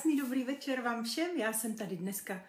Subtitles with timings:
[0.00, 1.36] Krásný dobrý večer vám všem.
[1.36, 2.44] Já jsem tady dneska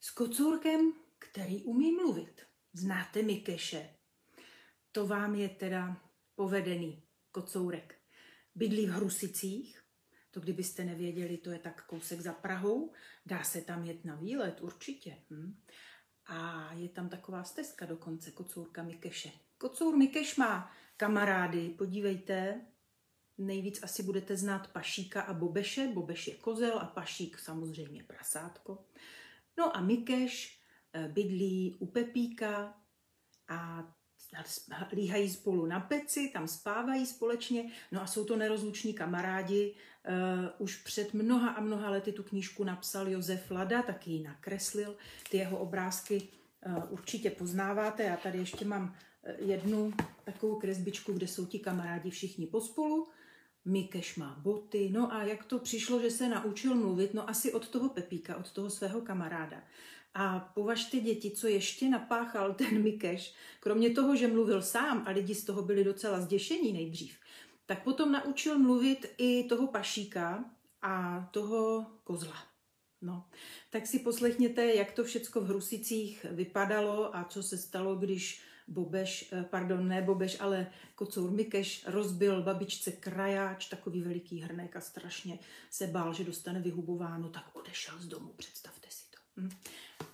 [0.00, 2.42] s kocůrkem, který umí mluvit.
[2.72, 3.90] Znáte Mikeše?
[4.92, 5.96] To vám je teda
[6.34, 7.02] povedený
[7.32, 7.94] kocourek.
[8.54, 9.82] Bydlí v Hrusicích,
[10.30, 12.92] to kdybyste nevěděli, to je tak kousek za Prahou.
[13.26, 15.16] Dá se tam jet na výlet, určitě.
[15.30, 15.60] Hm?
[16.26, 19.30] A je tam taková stezka dokonce, kocourka Mikeše.
[19.58, 22.60] Kocour Mikeš má kamarády, podívejte,
[23.38, 25.88] Nejvíc asi budete znát Pašíka a Bobeše.
[25.94, 28.84] Bobeš je kozel a Pašík samozřejmě prasátko.
[29.58, 30.60] No a Mikeš
[30.92, 32.74] eh, bydlí u Pepíka
[33.48, 33.84] a
[34.92, 39.74] líhají spolu na peci, tam spávají společně, no a jsou to nerozluční kamarádi.
[40.08, 44.96] Uh, už před mnoha a mnoha lety tu knížku napsal Josef Lada, taky ji nakreslil.
[45.30, 46.28] Ty jeho obrázky
[46.66, 48.02] uh, určitě poznáváte.
[48.02, 48.96] Já tady ještě mám
[49.38, 49.92] jednu
[50.24, 53.08] takovou kresbičku, kde jsou ti kamarádi všichni pospolu.
[53.64, 54.90] Mikeš má boty.
[54.92, 57.14] No a jak to přišlo, že se naučil mluvit?
[57.14, 59.62] No asi od toho Pepíka, od toho svého kamaráda.
[60.14, 65.34] A považte děti, co ještě napáchal ten Mikeš, kromě toho, že mluvil sám a lidi
[65.34, 67.18] z toho byli docela zděšení nejdřív,
[67.66, 70.44] tak potom naučil mluvit i toho pašíka
[70.82, 72.36] a toho kozla.
[73.02, 73.24] No,
[73.70, 79.32] tak si poslechněte, jak to všecko v Hrusicích vypadalo a co se stalo, když Bobeš,
[79.32, 85.38] eh, pardon, ne Bobeš, ale kocour Mikeš rozbil babičce krajáč, takový veliký hrnek a strašně
[85.70, 89.40] se bál, že dostane vyhubováno, tak odešel z domu, představte si to.
[89.40, 89.50] Hm.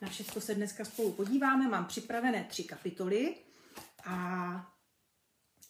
[0.00, 3.36] Na všechno se dneska spolu podíváme, mám připravené tři kapitoly
[4.04, 4.74] a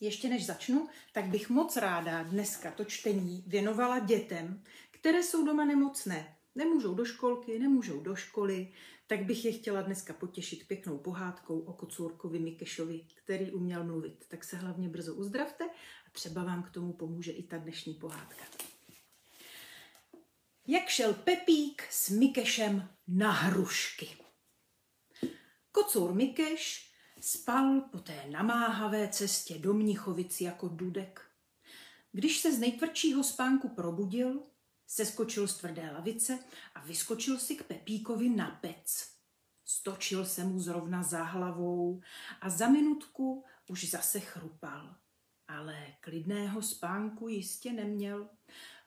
[0.00, 5.64] ještě než začnu, tak bych moc ráda dneska to čtení věnovala dětem, které jsou doma
[5.64, 6.36] nemocné.
[6.54, 8.72] Nemůžou do školky, nemůžou do školy,
[9.10, 14.24] tak bych je chtěla dneska potěšit pěknou pohádkou o kocůrkovi Mikešovi, který uměl mluvit.
[14.28, 15.64] Tak se hlavně brzo uzdravte
[16.06, 18.44] a třeba vám k tomu pomůže i ta dnešní pohádka.
[20.66, 24.08] Jak šel Pepík s Mikešem na hrušky.
[25.72, 31.30] Kocour Mikeš spal po té namáhavé cestě do Mnichovic jako dudek.
[32.12, 34.42] Když se z nejtvrdšího spánku probudil,
[34.90, 36.38] Seskočil z tvrdé lavice
[36.74, 39.10] a vyskočil si k Pepíkovi na pec.
[39.64, 42.00] Stočil se mu zrovna za hlavou
[42.40, 44.96] a za minutku už zase chrupal.
[45.48, 48.28] Ale klidného spánku jistě neměl.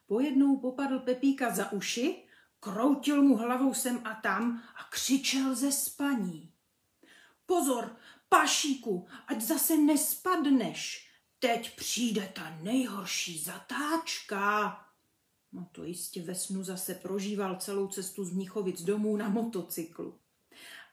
[0.06, 2.28] Pojednou popadl Pepíka za uši,
[2.60, 6.52] kroutil mu hlavou sem a tam a křičel ze spaní.
[7.46, 7.96] Pozor,
[8.28, 11.10] pašíku, ať zase nespadneš.
[11.38, 14.83] Teď přijde ta nejhorší zatáčka.
[15.54, 20.18] No to jistě ve snu zase prožíval celou cestu z Mnichovic domů na motocyklu.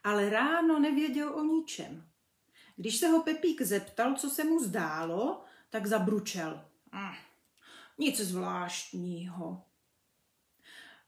[0.04, 2.08] Ale ráno nevěděl o ničem.
[2.76, 6.64] Když se ho Pepík zeptal, co se mu zdálo, tak zabručel.
[6.92, 7.14] Hm,
[7.98, 9.64] nic zvláštního.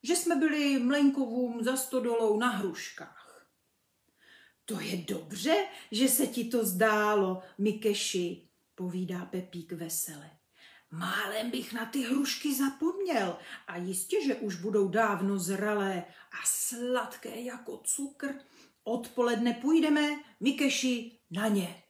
[0.02, 3.46] Že jsme byli Mlenkovům za stodolou na hruškách.
[4.64, 10.30] To je dobře, že se ti to zdálo, Mikeši, povídá Pepík vesele.
[10.98, 17.40] Málem bych na ty hrušky zapomněl a jistě, že už budou dávno zralé a sladké
[17.40, 18.34] jako cukr.
[18.84, 20.10] Odpoledne půjdeme,
[20.40, 21.82] Mikeši, na ně.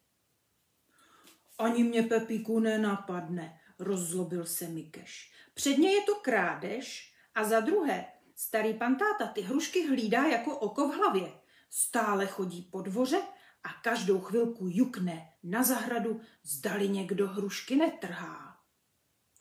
[1.59, 5.33] Ani mě Pepíku nenapadne, rozzlobil se Mikeš.
[5.55, 10.89] Předně je to krádež a za druhé, starý pan táta ty hrušky hlídá jako oko
[10.89, 11.33] v hlavě.
[11.71, 13.23] Stále chodí po dvoře
[13.65, 18.44] a každou chvilku jukne na zahradu, zdali někdo hrušky netrhá.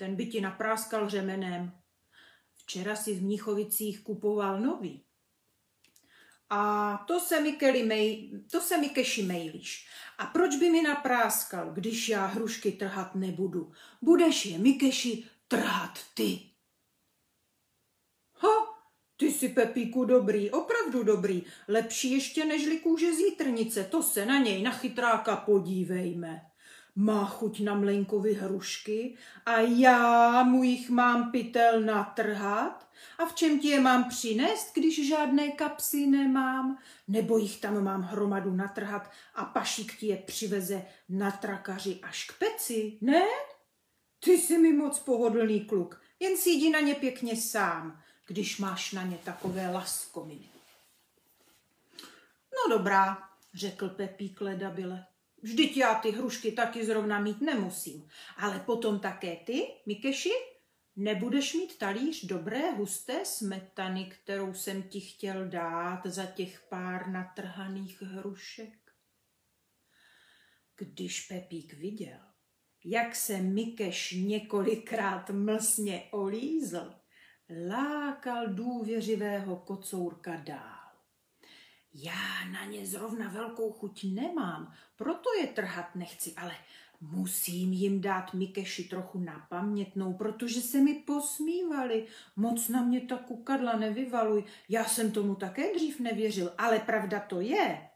[0.04, 1.72] Ten by ti napráskal řemenem.
[2.56, 5.04] Včera si v Mnichovicích kupoval nový.
[6.50, 9.88] A to se mi, Kelly mej, to se mi keši mejlíš.
[10.18, 13.72] A proč by mi napráskal, když já hrušky trhat nebudu?
[14.02, 16.40] Budeš je, Mikeši, trhat ty.
[18.34, 18.50] Ha,
[19.18, 21.44] ty jsi, Pepíku, dobrý, opravdu dobrý.
[21.68, 26.53] Lepší ještě nežli kůže zítrnice, to se na něj, na chytráka podívejme
[26.96, 32.90] má chuť na mlenkovi hrušky a já mu jich mám pytel natrhat?
[33.18, 36.78] A v čem ti je mám přinést, když žádné kapsy nemám?
[37.08, 42.38] Nebo jich tam mám hromadu natrhat a pašík ti je přiveze na trakaři až k
[42.40, 43.24] peci, ne?
[44.20, 48.92] Ty jsi mi moc pohodlný kluk, jen si jdi na ně pěkně sám, když máš
[48.92, 50.50] na ně takové laskominy.
[52.54, 55.06] No dobrá, řekl Pepík ledabile.
[55.44, 58.08] Vždyť já ty hrušky taky zrovna mít nemusím.
[58.38, 60.32] Ale potom také ty, Mikeši,
[60.96, 68.02] nebudeš mít talíř dobré husté smetany, kterou jsem ti chtěl dát za těch pár natrhaných
[68.02, 68.74] hrušek.
[70.78, 72.20] Když Pepík viděl,
[72.86, 76.94] jak se Mikeš několikrát mlsně olízl,
[77.70, 80.73] lákal důvěřivého kocourka dál.
[81.94, 86.56] Já na ně zrovna velkou chuť nemám, proto je trhat nechci, ale
[87.02, 92.08] musím jim dát Mikeši trochu na pamětnou, protože se mi posmívali.
[92.36, 97.42] Moc na mě ta kukadla nevyvaluj, já jsem tomu také dřív nevěřil, ale pravda to
[97.42, 97.90] je.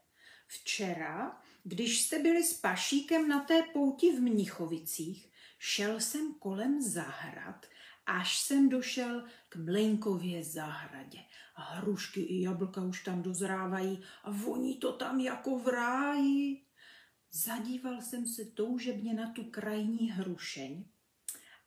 [0.46, 7.66] Včera, když jste byli s Pašíkem na té pouti v Mnichovicích, šel jsem kolem zahrad,
[8.06, 11.18] až jsem došel k Mlenkově zahradě.
[11.60, 16.64] Hrušky i jablka už tam dozrávají a voní to tam jako v ráji.
[17.32, 20.84] Zadíval jsem se toužebně na tu krajní hrušeň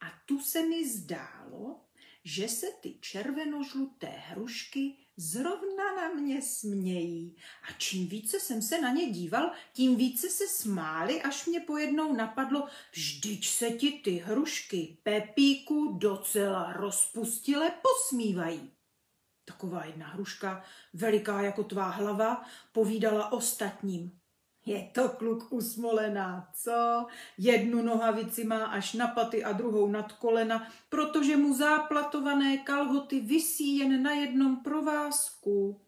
[0.02, 1.86] a tu se mi zdálo,
[2.24, 7.36] že se ty červenožluté hrušky zrovna na mě smějí.
[7.70, 12.14] A čím více jsem se na ně díval, tím více se smáli, až mě pojednou
[12.14, 18.72] napadlo, vždyť se ti ty hrušky Pepíku docela rozpustile posmívají.
[19.52, 20.64] Taková jedna hruška,
[20.94, 24.12] veliká jako tvá hlava, povídala ostatním.
[24.66, 27.08] Je to kluk usmolená, co?
[27.38, 33.78] Jednu nohavici má až na paty a druhou nad kolena, protože mu záplatované kalhoty visí
[33.78, 35.82] jen na jednom provázku.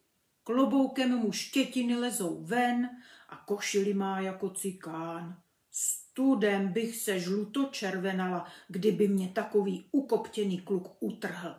[0.43, 2.89] Kloboukem mu štětiny lezou ven
[3.29, 5.37] a košili má jako cikán.
[5.71, 11.55] Studem bych se žluto červenala, kdyby mě takový ukoptěný kluk utrhl.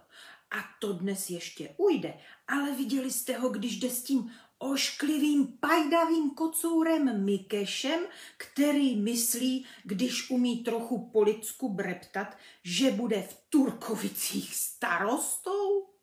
[0.51, 6.31] A to dnes ještě ujde, ale viděli jste ho, když jde s tím ošklivým pajdavým
[6.31, 8.07] kocourem Mikešem,
[8.37, 15.95] který myslí, když umí trochu po lidsku breptat, že bude v Turkovicích starostou?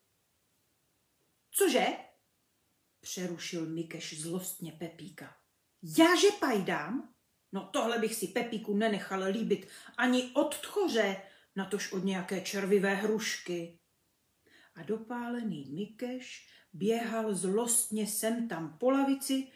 [1.52, 1.86] Cože?
[3.00, 5.36] Přerušil Mikeš zlostně Pepíka.
[5.98, 7.14] Já že pajdám?
[7.52, 9.68] No tohle bych si Pepíku nenechal líbit
[9.98, 11.22] ani od tchoře,
[11.56, 13.80] natož od nějaké červivé hrušky.
[14.82, 19.48] A dopálený Mikeš běhal zlostně sem tam po lavici,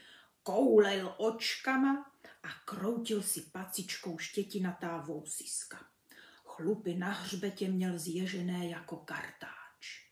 [0.43, 2.11] koulel očkama
[2.43, 5.85] a kroutil si pacičkou štětinatá vousiska.
[6.43, 10.09] Chlupy na hřbetě měl zježené jako kartáč.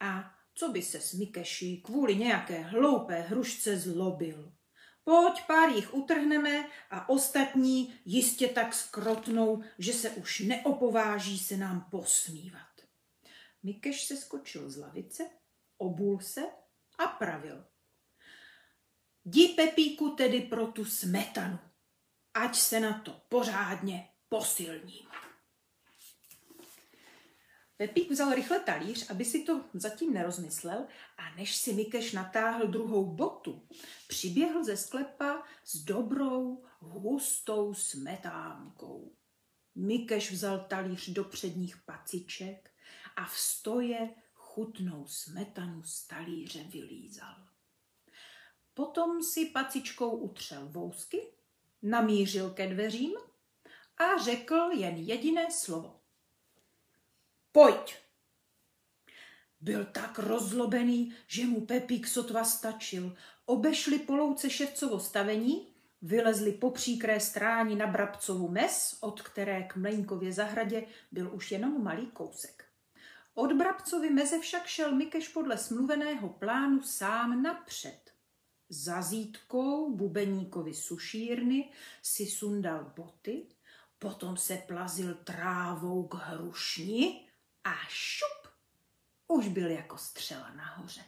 [0.00, 4.52] A co by se s Mikeši kvůli nějaké hloupé hrušce zlobil?
[5.04, 11.86] Pojď, pár jich utrhneme a ostatní jistě tak skrotnou, že se už neopováží se nám
[11.90, 12.71] posmívat.
[13.62, 15.30] Mikeš se skočil z lavice
[15.82, 16.42] obul se
[16.98, 17.64] a pravil.
[19.24, 21.58] Jdi Pepíku tedy pro tu smetanu,
[22.34, 25.06] ať se na to pořádně posilním.
[27.76, 30.86] Pepík vzal rychle talíř, aby si to zatím nerozmyslel
[31.16, 33.68] a než si Mikeš natáhl druhou botu,
[34.08, 39.16] přiběhl ze sklepa s dobrou, hustou smetánkou.
[39.74, 42.71] Mikeš vzal talíř do předních paciček
[43.16, 47.36] a v stoje chutnou smetanu z talíře vylízal.
[48.74, 51.20] Potom si pacičkou utřel vousky,
[51.82, 53.14] namířil ke dveřím
[53.96, 56.00] a řekl jen jediné slovo.
[57.52, 57.96] Pojď!
[59.60, 63.16] Byl tak rozlobený, že mu Pepík sotva stačil.
[63.46, 65.68] Obešli polouce ševcovo stavení,
[66.02, 71.84] vylezli po příkré stráni na Brabcovu mes, od které k Mlejnkově zahradě byl už jenom
[71.84, 72.71] malý kousek.
[73.34, 78.12] Od Brabcovi meze však šel Mikeš podle smluveného plánu sám napřed.
[78.68, 81.72] Za zítkou bubeníkovi sušírny
[82.02, 83.46] si sundal boty,
[83.98, 87.28] potom se plazil trávou k hrušni
[87.64, 88.52] a šup,
[89.28, 91.02] už byl jako střela nahoře.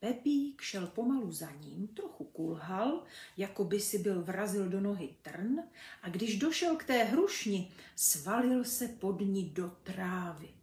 [0.00, 3.04] Pepík šel pomalu za ním, trochu kulhal,
[3.36, 5.60] jako by si byl vrazil do nohy trn
[6.02, 10.53] a když došel k té hrušni, svalil se pod ní do trávy.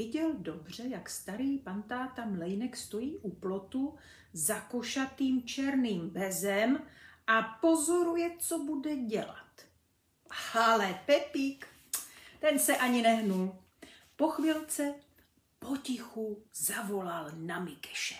[0.00, 3.98] Viděl dobře, jak starý pantáta Mlejnek stojí u plotu
[4.32, 6.86] za košatým černým bezem
[7.26, 9.66] a pozoruje, co bude dělat.
[10.60, 11.66] Ale Pepík,
[12.38, 13.58] ten se ani nehnul.
[14.16, 14.94] Po chvilce
[15.58, 18.18] potichu zavolal na Mikeše.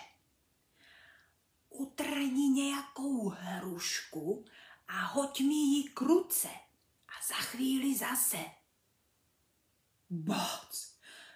[1.69, 4.45] Utrni nějakou hrušku
[4.87, 6.49] a hoď mi ji kruce
[7.07, 8.37] a za chvíli zase.
[10.09, 10.90] Boc!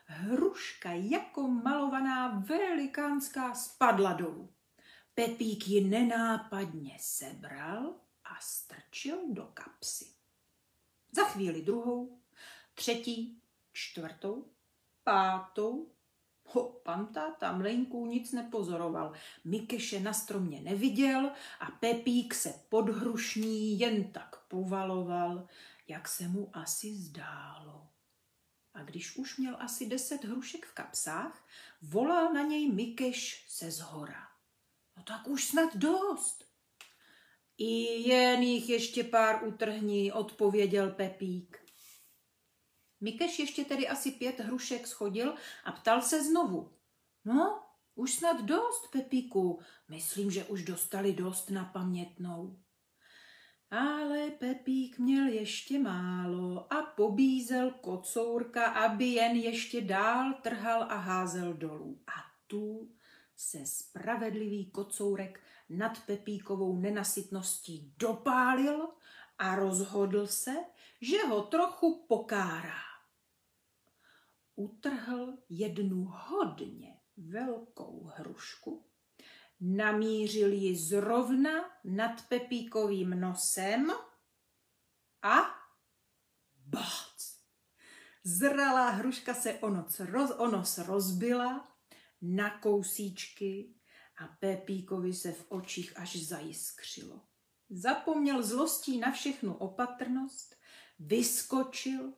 [0.06, 4.54] Hruška jako malovaná velikánská spadla dolů.
[5.14, 10.06] Pepík ji nenápadně sebral a strčil do kapsy.
[11.12, 12.20] Za chvíli druhou,
[12.74, 13.42] třetí,
[13.74, 14.52] čtvrtou,
[15.04, 15.92] pátou,
[16.48, 19.14] Ho, pan táta mleňků nic nepozoroval.
[19.44, 25.48] Mikeše na stromě neviděl a Pepík se pod hrušní jen tak povaloval,
[25.88, 27.95] jak se mu asi zdálo.
[28.76, 31.48] A když už měl asi deset hrušek v kapsách,
[31.82, 34.28] volal na něj Mikeš se zhora.
[34.98, 36.46] No tak už snad dost.
[37.58, 41.66] I jen jich ještě pár utrhní, odpověděl Pepík.
[43.02, 46.74] Mikeš ještě tedy asi pět hrušek schodil a ptal se znovu.
[47.26, 47.64] No,
[47.96, 49.60] už snad dost, Pepíku.
[49.88, 52.65] Myslím, že už dostali dost na pamětnou.
[53.76, 61.54] Ale Pepík měl ještě málo a pobízel kocourka, aby jen ještě dál trhal a házel
[61.54, 62.00] dolů.
[62.08, 62.12] A
[62.48, 62.92] tu
[63.36, 65.40] se spravedlivý kocourek
[65.70, 68.88] nad Pepíkovou nenasytností dopálil
[69.38, 70.56] a rozhodl se,
[71.02, 72.82] že ho trochu pokárá.
[74.56, 78.86] Utrhl jednu hodně velkou hrušku,
[79.60, 81.52] namířil ji zrovna
[81.84, 83.92] nad Pepíkovým nosem
[85.22, 85.36] a
[86.66, 87.36] bác!
[88.24, 91.72] Zralá hruška se o noc, roz, o nos rozbila
[92.22, 93.76] na kousíčky
[94.18, 97.22] a Pepíkovi se v očích až zajiskřilo.
[97.70, 100.56] Zapomněl zlostí na všechnu opatrnost,
[101.00, 102.14] vyskočil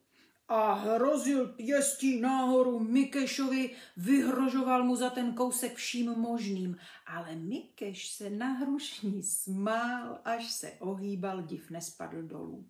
[0.47, 6.77] a hrozil pěstí nahoru Mikešovi, vyhrožoval mu za ten kousek vším možným.
[7.05, 12.69] Ale Mikeš se na hrušní smál, až se ohýbal, div nespadl dolů.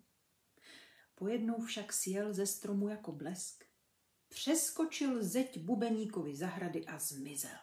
[1.14, 3.64] Pojednou však sjel ze stromu jako blesk,
[4.28, 7.58] přeskočil zeď bubeníkovi zahrady a zmizel.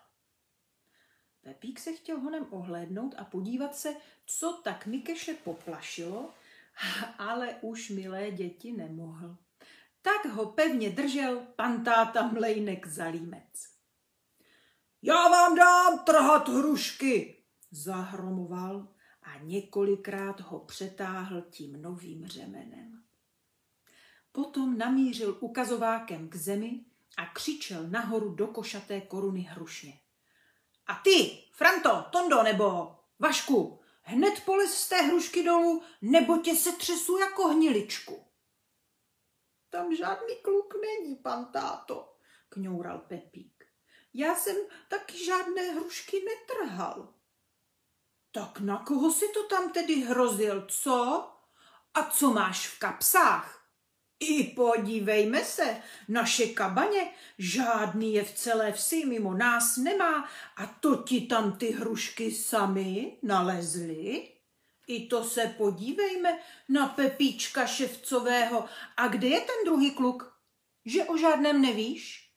[1.42, 3.96] Pepík se chtěl honem ohlédnout a podívat se,
[4.26, 6.34] co tak Mikeše poplašilo,
[7.18, 9.38] ale už milé děti nemohl.
[10.06, 13.64] Tak ho pevně držel pan táta Mlejnek Zalímec.
[15.02, 18.88] Já vám dám trhat hrušky, zahromoval
[19.24, 23.04] a několikrát ho přetáhl tím novým řemenem.
[24.32, 26.86] Potom namířil ukazovákem k zemi
[27.18, 30.00] a křičel nahoru do košaté koruny hrušně.
[30.88, 36.72] A ty, Franto, Tondo nebo Vašku, hned polez z té hrušky dolů, nebo tě se
[36.72, 38.26] třesu jako hniličku.
[39.76, 42.16] Tam žádný kluk není, pan táto,
[42.50, 43.64] kňoural Pepík.
[44.14, 44.56] Já jsem
[44.88, 47.14] taky žádné hrušky netrhal.
[48.32, 51.28] Tak na koho si to tam tedy hrozil, co?
[51.94, 53.70] A co máš v kapsách?
[54.20, 60.96] I podívejme se, naše kabaně žádný je v celé vsi mimo nás nemá a to
[60.96, 64.35] ti tam ty hrušky sami nalezli.
[64.88, 66.40] I to se podívejme
[66.70, 68.66] na Pepíčka Ševcového.
[68.98, 70.40] A kde je ten druhý kluk?
[70.86, 72.32] Že o žádném nevíš?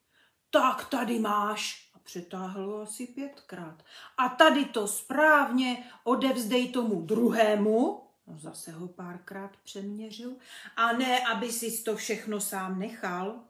[0.51, 1.91] Tak tady máš.
[1.95, 3.83] A přetáhl ho asi pětkrát.
[4.17, 10.37] A tady to správně odevzdej tomu druhému, No zase ho párkrát přeměřil.
[10.77, 13.45] A ne, aby si to všechno sám nechal.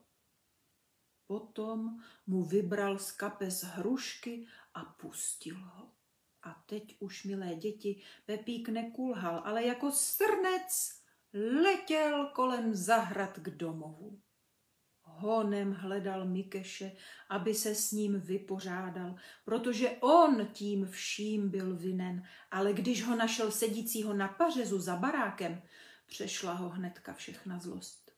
[1.27, 5.98] Potom mu vybral z kapes hrušky a pustil ho.
[6.43, 10.99] A teď už, milé děti, Pepík nekulhal, ale jako srnec
[11.33, 14.21] letěl kolem zahrad k domovu
[15.19, 16.93] honem hledal Mikeše,
[17.29, 19.15] aby se s ním vypořádal,
[19.45, 25.63] protože on tím vším byl vinen, ale když ho našel sedícího na pařezu za barákem,
[26.07, 28.13] přešla ho hnedka všechna zlost.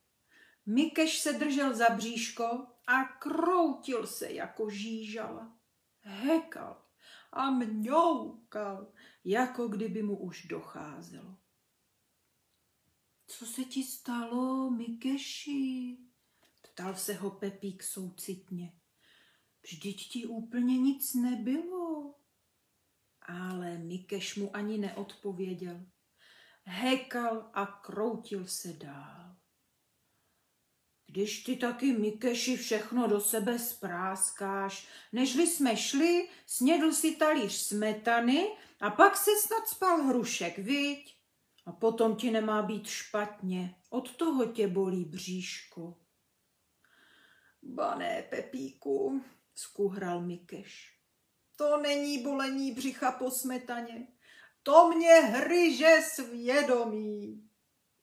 [0.67, 5.53] Mikeš se držel za bříško a kroutil se jako žížala.
[6.01, 6.83] Hekal
[7.33, 8.93] a mňoukal,
[9.25, 11.37] jako kdyby mu už docházelo.
[13.27, 15.99] Co se ti stalo, Mikeši?
[16.61, 18.73] Ptal se ho Pepík soucitně.
[19.63, 22.15] Vždyť ti úplně nic nebylo.
[23.23, 25.87] Ale Mikeš mu ani neodpověděl.
[26.63, 29.30] Hekal a kroutil se dál.
[31.13, 38.49] Když ty taky, Mikeši, všechno do sebe spráskáš, nežli jsme šli, snědl si talíř smetany
[38.81, 41.17] a pak se snad spal hrušek, viď?
[41.67, 45.97] A potom ti nemá být špatně, od toho tě bolí bříško.
[47.63, 49.25] Bané, Pepíku,
[49.55, 50.95] skuhral Mikeš.
[51.57, 54.07] To není bolení břicha po smetaně.
[54.63, 57.49] To mě hryže svědomí.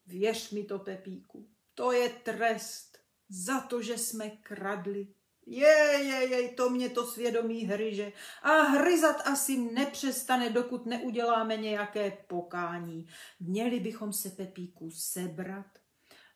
[0.06, 2.97] Věř mi to, Pepíku, to je trest
[3.30, 5.08] za to, že jsme kradli.
[5.46, 5.68] Je,
[6.04, 8.12] je, je, to mě to svědomí hryže.
[8.44, 13.08] A hryzat asi nepřestane, dokud neuděláme nějaké pokání.
[13.40, 15.66] Měli bychom se, Pepíku, sebrat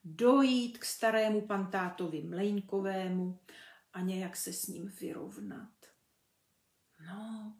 [0.03, 3.39] dojít k starému pantátovi Mlejnkovému
[3.93, 5.69] a nějak se s ním vyrovnat.
[7.07, 7.55] No,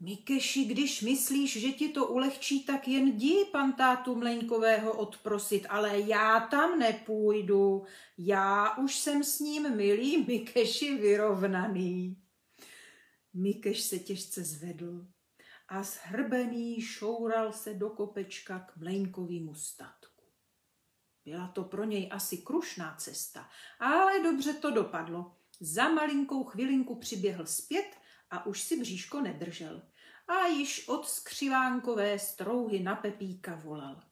[0.00, 6.40] Mikeši, když myslíš, že ti to ulehčí, tak jen jdi pantátu Mleňkového odprosit, ale já
[6.40, 7.84] tam nepůjdu.
[8.18, 12.22] Já už jsem s ním, milý Mikeši, vyrovnaný.
[13.34, 15.06] Mikeš se těžce zvedl
[15.68, 20.24] a zhrbený šoural se do kopečka k Mleňkovýmu statku.
[21.24, 23.48] Byla to pro něj asi krušná cesta,
[23.78, 25.36] ale dobře to dopadlo.
[25.60, 27.96] Za malinkou chvilinku přiběhl zpět
[28.36, 29.82] a už si bříško nedržel.
[30.28, 34.02] A již od skřivánkové strouhy na Pepíka volal.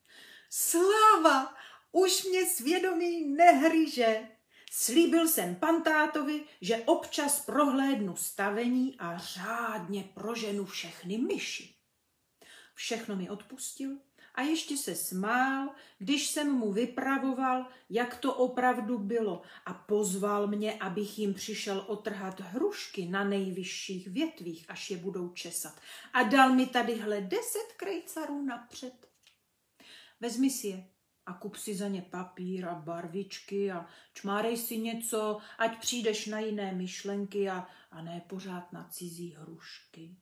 [0.51, 1.55] Sláva!
[1.93, 4.29] Už mě svědomí nehryže.
[4.71, 11.75] Slíbil jsem pantátovi, že občas prohlédnu stavení a řádně proženu všechny myši.
[12.75, 13.99] Všechno mi odpustil
[14.35, 20.75] a ještě se smál, když jsem mu vypravoval, jak to opravdu bylo a pozval mě,
[20.75, 25.81] abych jim přišel otrhat hrušky na nejvyšších větvích, až je budou česat.
[26.13, 29.09] A dal mi tadyhle deset krejcarů napřed.
[30.21, 30.89] Vezmi si je
[31.27, 36.39] a kup si za ně papír a barvičky a čmárej si něco, ať přijdeš na
[36.39, 40.17] jiné myšlenky a, a ne pořád na cizí hrušky.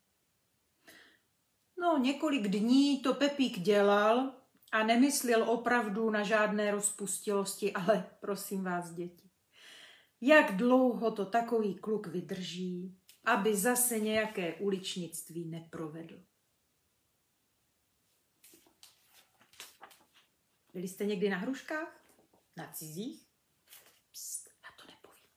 [1.83, 4.33] No, několik dní to Pepík dělal
[4.71, 9.29] a nemyslel opravdu na žádné rozpustilosti, ale prosím vás, děti,
[10.21, 16.23] jak dlouho to takový kluk vydrží, aby zase nějaké uličnictví neprovedl.
[20.73, 22.05] Byli jste někdy na hruškách?
[22.57, 23.27] Na cizích?
[24.11, 25.29] Pst, já to nepovím.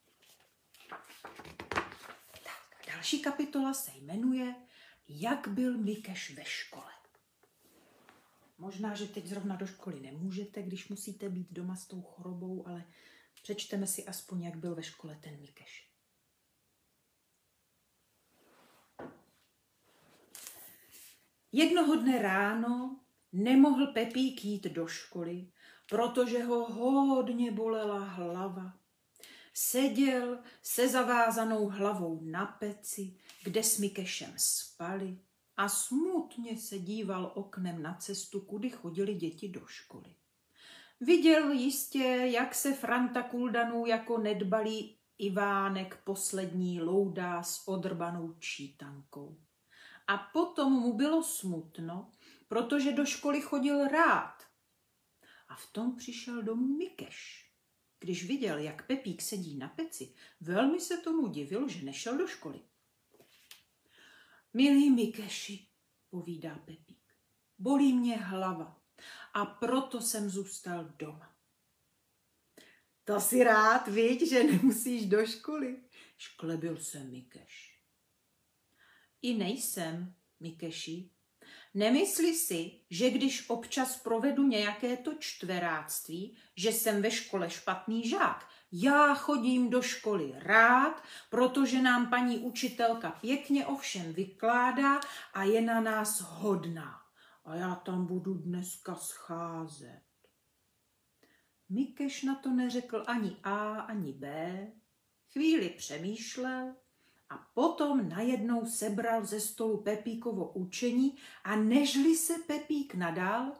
[2.31, 4.65] Tak, další kapitola se jmenuje
[5.08, 6.92] jak byl Mikeš ve škole.
[8.58, 12.84] Možná, že teď zrovna do školy nemůžete, když musíte být doma s tou chorobou, ale
[13.42, 15.90] přečteme si aspoň, jak byl ve škole ten Mikeš.
[21.52, 23.00] Jednoho dne ráno
[23.32, 25.50] nemohl Pepík jít do školy,
[25.88, 26.66] protože ho
[27.06, 28.85] hodně bolela hlava.
[29.58, 35.19] Seděl se zavázanou hlavou na peci, kde s Mikešem spali
[35.56, 40.14] a smutně se díval oknem na cestu, kudy chodili děti do školy.
[41.00, 49.40] Viděl jistě, jak se Franta Kuldanů jako nedbalý Ivánek poslední loudá s odrbanou čítankou.
[50.06, 52.10] A potom mu bylo smutno,
[52.49, 54.42] protože do školy chodil rád.
[55.49, 57.46] A v tom přišel domů Mikeš.
[58.06, 62.60] Když viděl, jak Pepík sedí na peci, velmi se tomu divil, že nešel do školy.
[64.54, 65.69] Milý Mikeši,
[66.10, 67.14] povídá Pepík,
[67.58, 68.82] bolí mě hlava
[69.34, 71.36] a proto jsem zůstal doma.
[73.04, 75.82] To si rád, viď, že nemusíš do školy,
[76.19, 77.82] šklebil se Mikeš.
[79.23, 81.10] I nejsem, Mikeši,
[81.76, 88.49] Nemyslí si, že když občas provedu nějaké to čtveráctví, že jsem ve škole špatný žák.
[88.73, 95.00] Já chodím do školy rád, protože nám paní učitelka pěkně ovšem vykládá
[95.34, 97.00] a je na nás hodná.
[97.45, 100.02] A já tam budu dneska scházet.
[101.69, 104.56] Mikeš na to neřekl ani A, ani B.
[105.32, 106.75] Chvíli přemýšlel
[107.30, 113.52] a potom najednou sebral ze stolu Pepíkovo učení a nežli se Pepík nadal,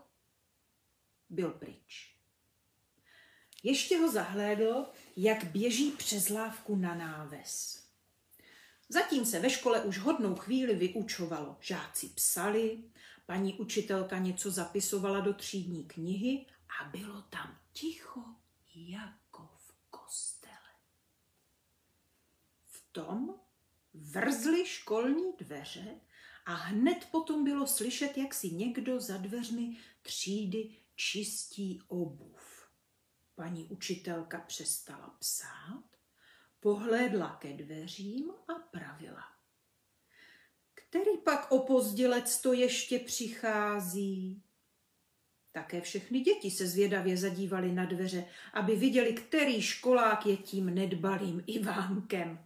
[1.31, 2.17] byl pryč.
[3.63, 7.83] Ještě ho zahlédl, jak běží přes lávku na náves.
[8.89, 11.57] Zatím se ve škole už hodnou chvíli vyučovalo.
[11.61, 12.85] Žáci psali,
[13.27, 16.47] paní učitelka něco zapisovala do třídní knihy
[16.81, 18.25] a bylo tam ticho
[18.75, 20.73] jako v kostele.
[22.67, 23.35] V tom
[23.97, 26.01] vrzly školní dveře
[26.47, 32.69] a hned potom bylo slyšet, jak si někdo za dveřmi třídy čistí obuv.
[33.35, 35.85] Paní učitelka přestala psát,
[36.61, 39.25] pohlédla ke dveřím a pravila.
[40.75, 44.43] Který pak opozdělec to ještě přichází?
[45.53, 51.43] Také všechny děti se zvědavě zadívali na dveře, aby viděli, který školák je tím nedbalým
[51.47, 52.46] Ivánkem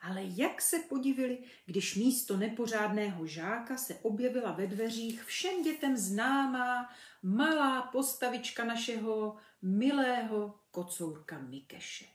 [0.00, 6.94] ale jak se podivili, když místo nepořádného žáka se objevila ve dveřích všem dětem známá
[7.22, 12.06] malá postavička našeho milého kocourka Mikeše.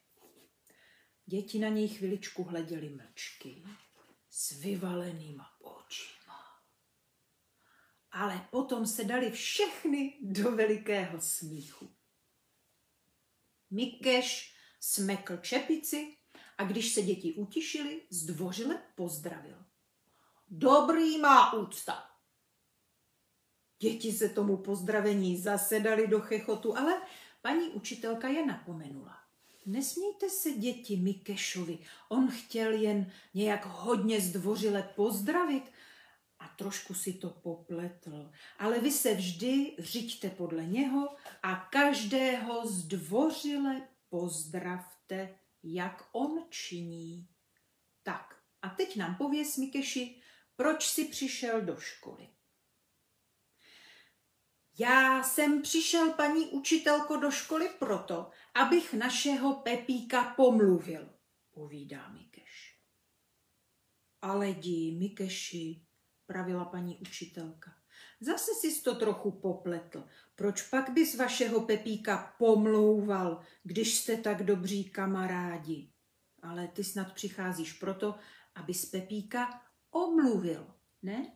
[1.26, 3.64] Děti na něj chviličku hleděli mlčky
[4.30, 6.62] s vyvalenýma očima.
[8.12, 11.92] Ale potom se dali všechny do velikého smíchu.
[13.72, 16.15] Mikeš smekl čepici
[16.58, 19.58] a když se děti utišili, zdvořile pozdravil.
[20.50, 22.10] dobrý má úcta.
[23.80, 27.02] Děti se tomu pozdravení zasedali do chechotu, ale
[27.42, 29.20] paní učitelka je napomenula.
[29.66, 35.72] Nesmějte se děti Mikešovi, on chtěl jen nějak hodně zdvořile pozdravit
[36.40, 38.32] a trošku si to popletl.
[38.60, 47.28] Ale vy se vždy řiďte podle něho a každého zdvořile pozdravte, jak on činí.
[48.04, 50.22] Tak, a teď nám pověs, Mikeši,
[50.56, 52.30] proč jsi přišel do školy.
[54.78, 61.10] Já jsem přišel, paní učitelko, do školy proto, abych našeho Pepíka pomluvil,
[61.52, 62.80] povídá Mikeš.
[64.22, 65.86] Ale dí, Mikeši,
[66.26, 67.76] pravila paní učitelka.
[68.20, 70.04] Zase si to trochu popletl.
[70.36, 75.90] Proč pak bys vašeho Pepíka pomlouval, když jste tak dobří kamarádi?
[76.42, 78.16] Ale ty snad přicházíš proto,
[78.56, 80.68] abys Pepíka omluvil,
[81.02, 81.32] ne?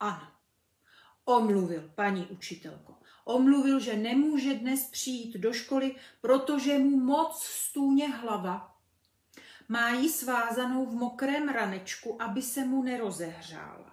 [0.00, 0.32] Ano,
[1.24, 2.96] omluvil, paní učitelko.
[3.24, 8.76] Omluvil, že nemůže dnes přijít do školy, protože mu moc stůně hlava.
[9.68, 13.91] Má ji svázanou v mokrém ranečku, aby se mu nerozehřála.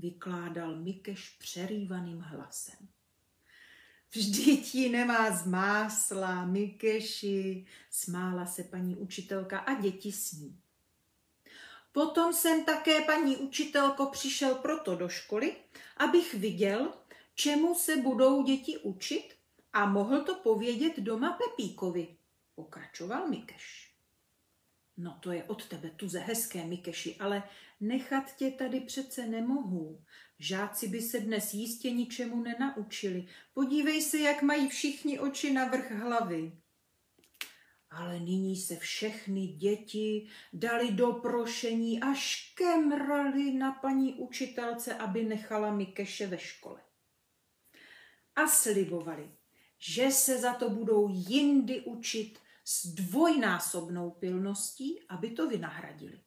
[0.00, 2.88] Vykládal Mikeš přerývaným hlasem.
[4.10, 10.60] Vždyť ji nemá z másla, Mikeši, smála se paní učitelka a děti s ní.
[11.92, 15.56] Potom jsem také, paní učitelko, přišel proto do školy,
[15.96, 16.92] abych viděl,
[17.34, 19.36] čemu se budou děti učit
[19.72, 22.16] a mohl to povědět doma Pepíkovi,
[22.54, 23.89] pokračoval Mikeš.
[25.02, 27.42] No to je od tebe tuze hezké, Mikeši, ale
[27.80, 30.04] nechat tě tady přece nemohu.
[30.38, 33.26] Žáci by se dnes jistě ničemu nenaučili.
[33.54, 36.52] Podívej se, jak mají všichni oči na vrch hlavy.
[37.90, 45.74] Ale nyní se všechny děti dali do prošení a škemrali na paní učitelce, aby nechala
[45.74, 46.80] Mikeše ve škole.
[48.36, 49.30] A slibovali,
[49.78, 52.38] že se za to budou jindy učit
[52.72, 56.20] s dvojnásobnou pilností, aby to vynahradili.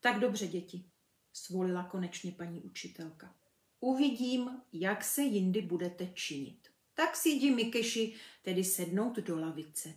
[0.00, 0.84] Tak dobře, děti,
[1.32, 3.34] svolila konečně paní učitelka.
[3.80, 6.68] Uvidím, jak se jindy budete činit.
[6.94, 9.94] Tak si jdi Mikeši tedy sednout do lavice.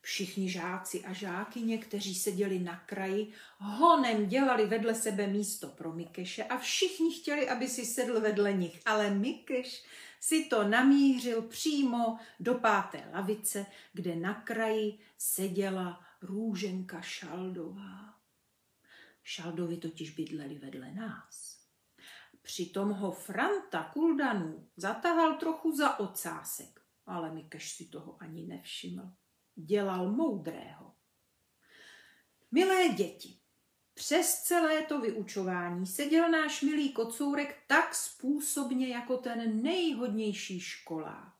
[0.00, 6.44] Všichni žáci a žákyně, kteří seděli na kraji, honem dělali vedle sebe místo pro Mikeše
[6.44, 8.80] a všichni chtěli, aby si sedl vedle nich.
[8.84, 9.84] Ale Mikeš
[10.20, 18.14] si to namířil přímo do páté lavice, kde na kraji seděla růženka Šaldová.
[19.22, 21.58] Šaldovi totiž bydleli vedle nás.
[22.42, 29.12] Přitom ho Franta Kuldanů zatahal trochu za ocásek, ale Mikeš si toho ani nevšiml
[29.54, 30.94] dělal moudrého.
[32.50, 33.37] Milé děti,
[33.98, 41.34] přes celé to vyučování seděl náš milý kocourek tak způsobně jako ten nejhodnější školák.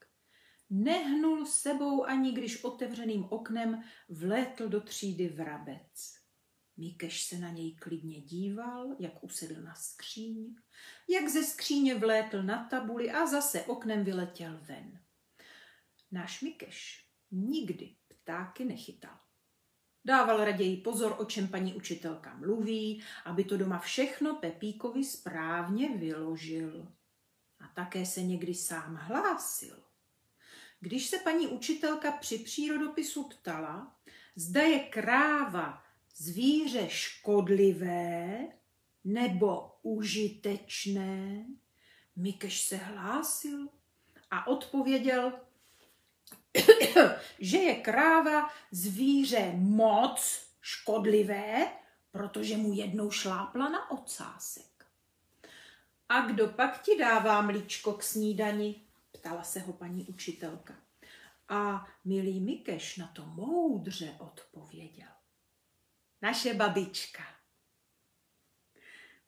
[0.70, 6.14] Nehnul sebou ani když otevřeným oknem vlétl do třídy vrabec.
[6.76, 10.54] Mikeš se na něj klidně díval, jak usedl na skříň,
[11.08, 15.00] jak ze skříně vlétl na tabuli a zase oknem vyletěl ven.
[16.12, 19.27] Náš Mikeš nikdy ptáky nechytal.
[20.08, 26.88] Dával raději pozor, o čem paní učitelka mluví, aby to doma všechno Pepíkovi správně vyložil.
[27.60, 29.82] A také se někdy sám hlásil.
[30.80, 33.96] Když se paní učitelka při přírodopisu ptala,
[34.36, 35.82] zda je kráva
[36.16, 38.48] zvíře škodlivé
[39.04, 41.46] nebo užitečné,
[42.16, 43.68] Mikeš se hlásil
[44.30, 45.32] a odpověděl,
[47.38, 51.68] že je kráva zvíře moc škodlivé,
[52.10, 54.86] protože mu jednou šlápla na ocásek.
[56.08, 58.82] A kdo pak ti dává mlíčko k snídani?
[59.12, 60.74] Ptala se ho paní učitelka.
[61.48, 65.08] A milý Mikeš na to moudře odpověděl.
[66.22, 67.22] Naše babička.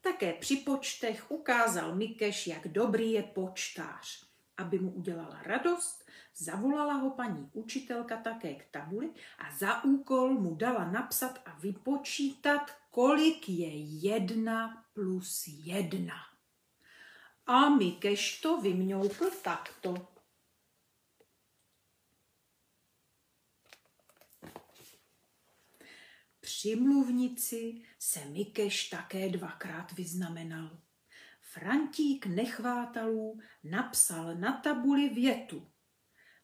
[0.01, 4.30] Také při počtech ukázal Mikeš, jak dobrý je počtář.
[4.61, 10.55] Aby mu udělala radost, Zavolala ho paní učitelka také k tabuli a za úkol mu
[10.55, 13.71] dala napsat a vypočítat, kolik je
[14.09, 16.17] jedna plus jedna.
[17.47, 20.09] A Mikeš to vymňoukl takto.
[26.41, 30.79] Při mluvnici se Mikeš také dvakrát vyznamenal.
[31.53, 35.71] Frantík nechvátalů napsal na tabuli větu.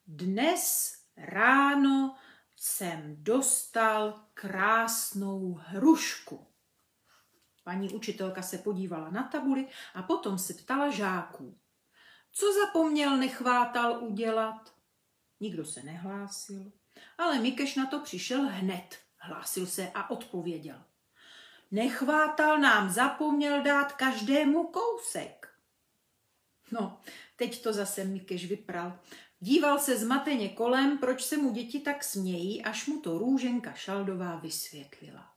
[0.07, 2.16] Dnes ráno
[2.57, 6.47] jsem dostal krásnou hrušku.
[7.64, 11.59] Paní učitelka se podívala na tabuli a potom se ptala žáků.
[12.33, 14.75] Co zapomněl nechvátal udělat?
[15.40, 16.73] Nikdo se nehlásil,
[17.19, 18.99] ale Mikeš na to přišel hned.
[19.19, 20.85] Hlásil se a odpověděl.
[21.71, 25.49] Nechvátal nám zapomněl dát každému kousek.
[26.73, 27.01] No,
[27.37, 28.99] teď to zase Mikeš vypral.
[29.41, 34.37] Díval se zmateně kolem, proč se mu děti tak smějí, až mu to růženka Šaldová
[34.37, 35.33] vysvětlila.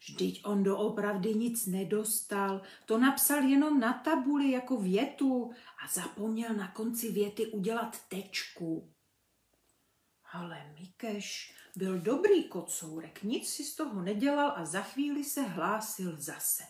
[0.00, 5.50] Vždyť on doopravdy nic nedostal, to napsal jenom na tabuli jako větu
[5.84, 8.92] a zapomněl na konci věty udělat tečku.
[10.32, 16.20] Ale Mikeš byl dobrý kocourek, nic si z toho nedělal a za chvíli se hlásil
[16.20, 16.62] zase.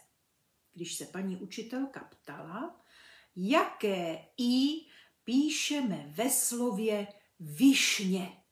[0.72, 2.80] Když se paní učitelka ptala,
[3.36, 4.86] jaké i
[5.24, 7.06] píšeme ve slově
[7.40, 8.42] višně.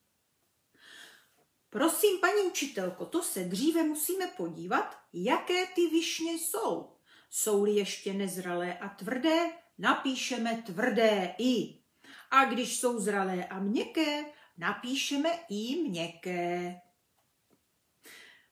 [1.70, 6.96] Prosím, paní učitelko, to se dříve musíme podívat, jaké ty višně jsou.
[7.30, 11.78] Jsou-li ještě nezralé a tvrdé, napíšeme tvrdé i.
[12.30, 14.24] A když jsou zralé a měkké,
[14.58, 16.80] napíšeme i měkké.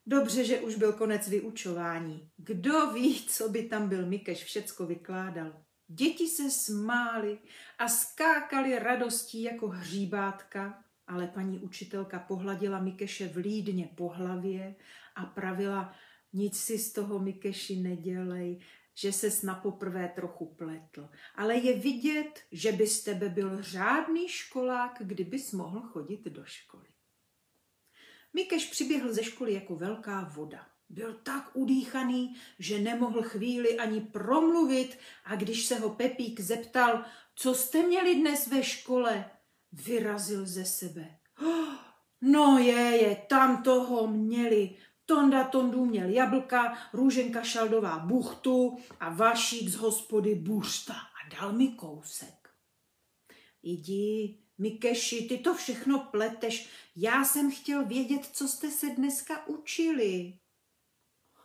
[0.07, 2.31] Dobře, že už byl konec vyučování.
[2.37, 5.63] Kdo ví, co by tam byl Mikeš všecko vykládal.
[5.89, 7.39] Děti se smály
[7.79, 14.75] a skákali radostí jako hříbátka, ale paní učitelka pohladila Mikeše v lídně po hlavě
[15.15, 15.95] a pravila,
[16.33, 18.61] nic si z toho Mikeši nedělej,
[18.97, 21.09] že se na poprvé trochu pletl.
[21.35, 26.87] Ale je vidět, že by z tebe byl řádný školák, kdybys mohl chodit do školy.
[28.33, 30.67] Mikeš přiběhl ze školy jako velká voda.
[30.89, 37.05] Byl tak udýchaný, že nemohl chvíli ani promluvit a když se ho Pepík zeptal,
[37.35, 39.31] co jste měli dnes ve škole,
[39.73, 41.19] vyrazil ze sebe.
[41.43, 41.75] Oh,
[42.21, 44.77] no je, je, tam toho měli.
[45.07, 51.69] Tonda Tondu měl jablka, Růženka Šaldová buchtu a Vašík z hospody bušta a dal mi
[51.69, 52.51] kousek.
[53.63, 56.69] Jdi, Mikeši, ty to všechno pleteš.
[56.97, 60.39] Já jsem chtěl vědět, co jste se dneska učili.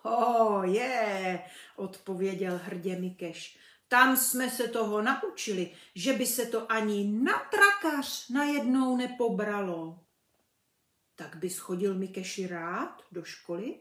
[0.01, 1.41] Ho, je,
[1.75, 3.57] odpověděl hrdě Mikeš.
[3.87, 9.99] Tam jsme se toho naučili, že by se to ani na trakař najednou nepobralo.
[11.15, 13.79] Tak bys chodil Mikeši rád do školy?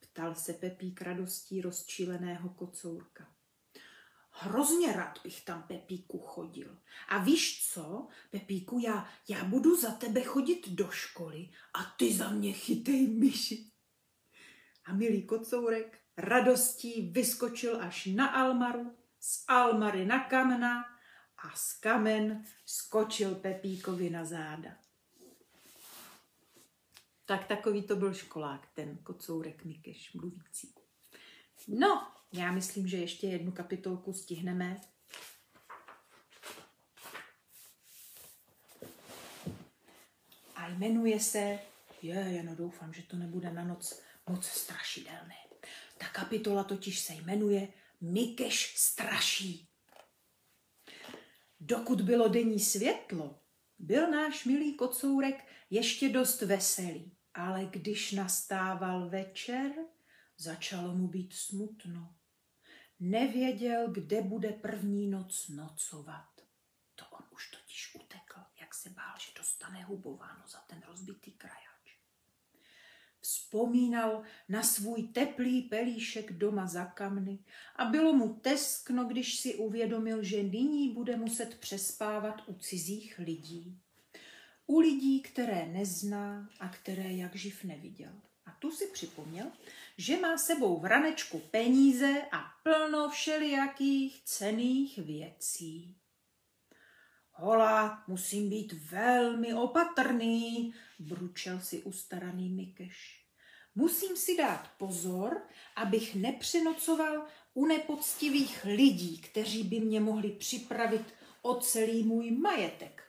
[0.00, 3.38] Ptal se Pepík radostí rozčíleného kocourka.
[4.30, 6.78] Hrozně rád bych tam, Pepíku, chodil.
[7.08, 12.30] A víš co, Pepíku, já, já budu za tebe chodit do školy a ty za
[12.30, 13.70] mě chytej myši.
[14.84, 20.84] A milý kocourek radostí vyskočil až na Almaru, z Almary na kamna
[21.38, 24.87] a z kamen skočil Pepíkovi na záda.
[27.28, 30.74] Tak takový to byl školák, ten kocourek Mikeš mluvící.
[31.68, 34.80] No, já myslím, že ještě jednu kapitolku stihneme.
[40.54, 41.58] A jmenuje se,
[42.02, 45.36] je, jen doufám, že to nebude na noc moc strašidelné.
[45.98, 47.68] Ta kapitola totiž se jmenuje
[48.00, 49.68] Mikeš straší.
[51.60, 53.40] Dokud bylo denní světlo,
[53.78, 59.72] byl náš milý kocourek ještě dost veselý, ale když nastával večer,
[60.38, 62.14] začalo mu být smutno.
[63.00, 66.28] Nevěděl, kde bude první noc nocovat.
[66.94, 71.68] To on už totiž utekl, jak se bál, že dostane hubováno za ten rozbitý kraj.
[73.20, 77.38] Vzpomínal na svůj teplý pelíšek doma za kamny
[77.76, 83.80] a bylo mu teskno, když si uvědomil, že nyní bude muset přespávat u cizích lidí.
[84.70, 88.12] U lidí, které nezná a které jak živ neviděl.
[88.46, 89.46] A tu si připomněl,
[89.96, 95.96] že má sebou v ranečku peníze a plno všelijakých cených věcí.
[97.32, 103.24] Hola, musím být velmi opatrný, bručel si ustaraný Mikeš.
[103.74, 105.42] Musím si dát pozor,
[105.76, 113.02] abych nepřenocoval u nepoctivých lidí, kteří by mě mohli připravit o celý můj majetek.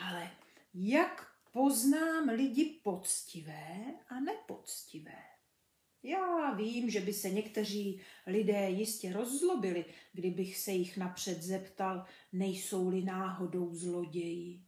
[0.00, 0.30] Ale
[0.74, 5.22] jak poznám lidi poctivé a nepoctivé?
[6.02, 13.02] Já vím, že by se někteří lidé jistě rozzlobili, kdybych se jich napřed zeptal, nejsou-li
[13.02, 14.62] náhodou zloději.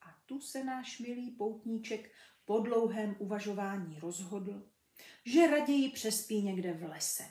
[0.00, 2.12] A tu se náš milý poutníček
[2.44, 4.68] po dlouhém uvažování rozhodl,
[5.24, 7.24] že raději přespí někde v lese.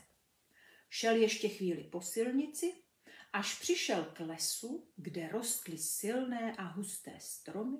[0.89, 2.73] Šel ještě chvíli po silnici,
[3.33, 7.77] až přišel k lesu, kde rostly silné a husté stromy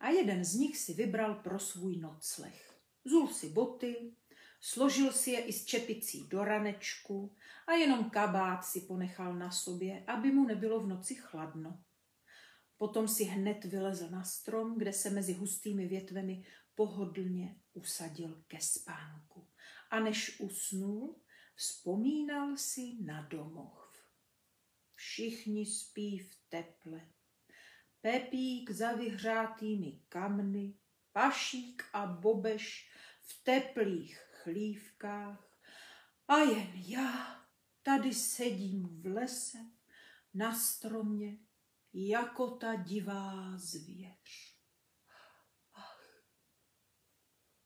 [0.00, 2.80] a jeden z nich si vybral pro svůj nocleh.
[3.04, 4.14] Zul si boty,
[4.60, 10.04] složil si je i s čepicí do ranečku a jenom kabát si ponechal na sobě,
[10.06, 11.82] aby mu nebylo v noci chladno.
[12.76, 19.48] Potom si hned vylezl na strom, kde se mezi hustými větvemi pohodlně usadil ke spánku.
[19.90, 21.20] A než usnul,
[21.54, 23.83] vzpomínal si na domov.
[25.04, 27.08] Všichni spí v teple.
[28.00, 30.74] Pepík za vyhřátými kamny,
[31.12, 32.90] pašík a bobeš
[33.20, 35.58] v teplých chlívkách
[36.28, 37.44] a jen já
[37.82, 39.58] tady sedím v lese
[40.34, 41.38] na stromě
[41.92, 44.58] jako ta divá zvěř.
[45.74, 46.24] Ach.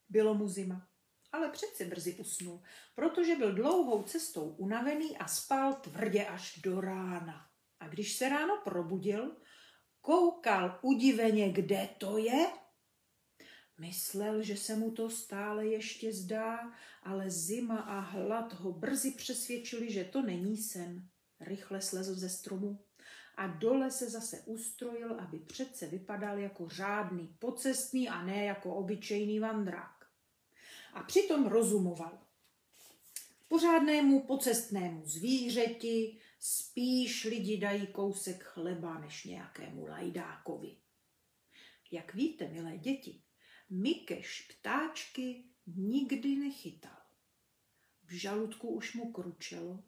[0.09, 0.88] Bylo mu zima,
[1.33, 2.63] ale přece brzy usnul,
[2.95, 7.47] protože byl dlouhou cestou unavený a spal tvrdě až do rána.
[7.81, 9.37] A když se ráno probudil,
[10.01, 12.47] koukal udiveně, kde to je.
[13.81, 19.93] Myslel, že se mu to stále ještě zdá, ale zima a hlad ho brzy přesvědčili,
[19.93, 21.09] že to není sen.
[21.41, 22.85] Rychle slezl ze stromu
[23.37, 29.41] a dole se zase ustrojil, aby přece vypadal jako řádný pocestný a ne jako obyčejný
[29.41, 29.98] vandrák.
[30.93, 32.19] A přitom rozumoval.
[33.49, 40.77] Pořádnému pocestnému zvířeti spíš lidi dají kousek chleba než nějakému lajdákovi.
[41.91, 43.23] Jak víte, milé děti,
[43.71, 47.03] Mikeš ptáčky nikdy nechytal.
[48.05, 49.85] V žaludku už mu kručelo,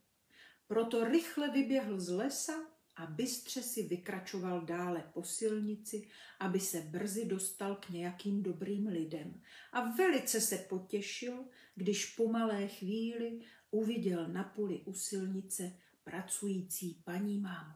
[0.66, 6.08] proto rychle vyběhl z lesa a bystře si vykračoval dále po silnici,
[6.40, 9.42] aby se brzy dostal k nějakým dobrým lidem.
[9.72, 17.38] A velice se potěšil, když po malé chvíli uviděl na poli u silnice pracující paní
[17.38, 17.74] mámu.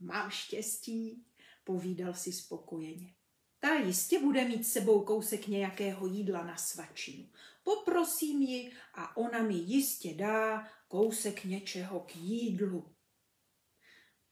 [0.00, 1.24] Mám štěstí,
[1.64, 3.14] povídal si spokojeně.
[3.60, 7.28] Ta jistě bude mít sebou kousek nějakého jídla na svačinu.
[7.62, 12.91] Poprosím ji a ona mi jistě dá kousek něčeho k jídlu.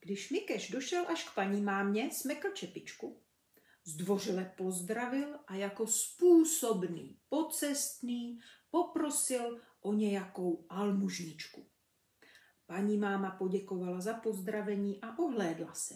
[0.00, 3.22] Když Mikeš došel až k paní mámě, smekl čepičku,
[3.84, 11.66] zdvořile pozdravil a jako způsobný, pocestný poprosil o nějakou almužničku.
[12.66, 15.94] Paní máma poděkovala za pozdravení a ohlédla se.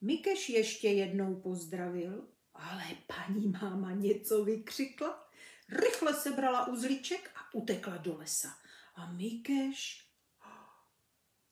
[0.00, 5.28] Mikeš ještě jednou pozdravil, ale paní máma něco vykřikla,
[5.68, 8.48] rychle sebrala uzlíček a utekla do lesa.
[8.94, 10.09] A Mikeš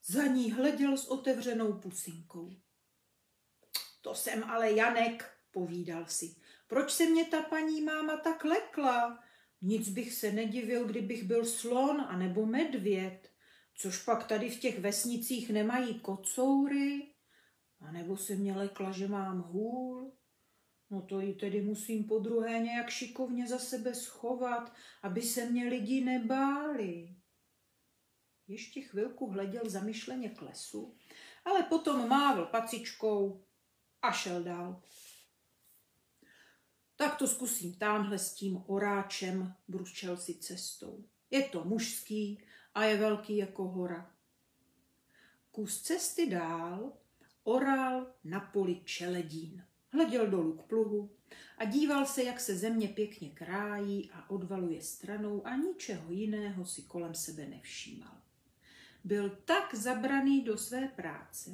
[0.09, 2.51] za ní hleděl s otevřenou pusinkou.
[4.01, 6.37] To jsem ale Janek, povídal si.
[6.67, 9.25] Proč se mě ta paní máma tak lekla?
[9.63, 13.33] Nic bych se nedivil, kdybych byl slon anebo medvěd.
[13.75, 17.15] Což pak tady v těch vesnicích nemají kocoury?
[17.81, 20.13] A nebo se mě lekla, že mám hůl?
[20.91, 25.69] No to ji tedy musím po druhé nějak šikovně za sebe schovat, aby se mě
[25.69, 27.18] lidi nebáli.
[28.49, 30.95] Ještě chvilku hleděl zamyšleně k lesu,
[31.45, 33.45] ale potom mávl pacičkou
[34.03, 34.83] a šel dál.
[36.97, 41.05] Tak to zkusím tamhle s tím oráčem, bručel si cestou.
[41.31, 42.43] Je to mužský
[42.75, 44.15] a je velký jako hora.
[45.51, 46.93] Kus cesty dál
[47.43, 49.65] oral na poli čeledín.
[49.93, 51.11] Hleděl dolů k pluhu
[51.59, 56.83] a díval se, jak se země pěkně krájí a odvaluje stranou a ničeho jiného si
[56.83, 58.19] kolem sebe nevšímal.
[59.05, 61.51] Byl tak zabraný do své práce,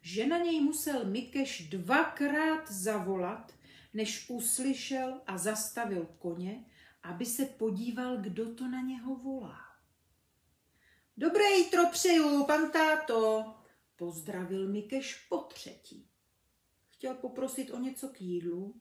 [0.00, 3.52] že na něj musel Mikeš dvakrát zavolat,
[3.94, 6.64] než uslyšel a zastavil koně,
[7.02, 9.60] aby se podíval, kdo to na něho volá.
[11.16, 13.54] Dobré jítro přeju, pan táto,
[13.96, 16.08] pozdravil Mikeš po třetí.
[16.90, 18.80] Chtěl poprosit o něco k jídlu,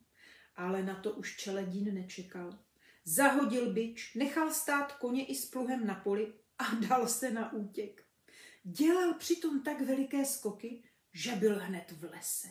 [0.56, 2.60] ale na to už čeledín nečekal.
[3.04, 8.06] Zahodil bič, nechal stát koně i s pluhem na poli a dal se na útěk.
[8.64, 12.48] Dělal přitom tak veliké skoky, že byl hned v lese.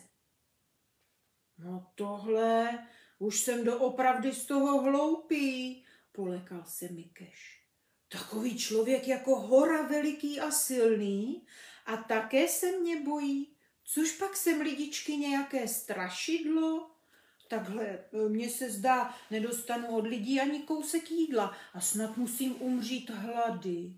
[1.57, 2.87] No tohle,
[3.19, 7.61] už jsem doopravdy z toho hloupý, polekal se Mikeš.
[8.07, 11.45] Takový člověk jako hora veliký a silný
[11.85, 13.55] a také se mě bojí.
[13.83, 16.91] Což pak jsem lidičky nějaké strašidlo?
[17.47, 23.09] Takhle, e, mně se zdá, nedostanu od lidí ani kousek jídla a snad musím umřít
[23.09, 23.93] hlady.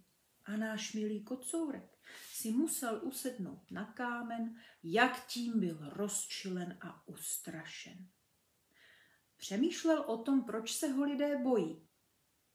[0.46, 1.98] A náš milý kocourek
[2.32, 8.08] si musel usednout na kámen, jak tím byl rozčilen a ustrašen.
[9.38, 11.88] Přemýšlel o tom, proč se ho lidé bojí.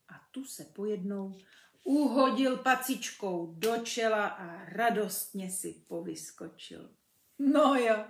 [0.09, 1.39] A tu se pojednou
[1.85, 6.95] uhodil pacičkou do čela a radostně si povyskočil.
[7.39, 8.05] No jo,